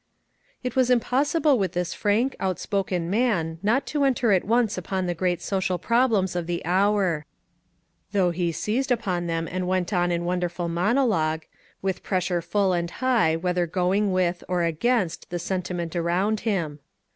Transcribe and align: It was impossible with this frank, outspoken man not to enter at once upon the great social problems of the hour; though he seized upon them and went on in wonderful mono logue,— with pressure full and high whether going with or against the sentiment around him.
It 0.63 0.75
was 0.75 0.89
impossible 0.89 1.59
with 1.59 1.73
this 1.73 1.93
frank, 1.93 2.35
outspoken 2.39 3.07
man 3.07 3.59
not 3.61 3.85
to 3.93 4.03
enter 4.03 4.31
at 4.31 4.43
once 4.43 4.75
upon 4.75 5.05
the 5.05 5.13
great 5.13 5.43
social 5.43 5.77
problems 5.77 6.35
of 6.35 6.47
the 6.47 6.65
hour; 6.65 7.27
though 8.11 8.31
he 8.31 8.51
seized 8.51 8.91
upon 8.91 9.27
them 9.27 9.47
and 9.47 9.67
went 9.67 9.93
on 9.93 10.11
in 10.11 10.25
wonderful 10.25 10.67
mono 10.69 11.05
logue,— 11.05 11.43
with 11.83 12.01
pressure 12.01 12.41
full 12.41 12.73
and 12.73 12.89
high 12.97 13.35
whether 13.35 13.67
going 13.67 14.11
with 14.11 14.43
or 14.47 14.63
against 14.63 15.29
the 15.29 15.37
sentiment 15.37 15.95
around 15.95 16.39
him. 16.39 16.79